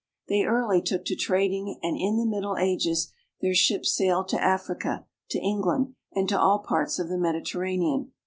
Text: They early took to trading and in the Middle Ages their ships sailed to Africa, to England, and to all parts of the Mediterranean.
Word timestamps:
They 0.29 0.45
early 0.45 0.81
took 0.81 1.05
to 1.05 1.15
trading 1.15 1.77
and 1.83 1.95
in 1.95 2.17
the 2.17 2.25
Middle 2.25 2.57
Ages 2.57 3.13
their 3.39 3.53
ships 3.53 3.95
sailed 3.95 4.29
to 4.29 4.41
Africa, 4.43 5.05
to 5.29 5.37
England, 5.39 5.93
and 6.11 6.27
to 6.29 6.39
all 6.41 6.57
parts 6.57 6.97
of 6.97 7.07
the 7.07 7.19
Mediterranean. 7.19 8.11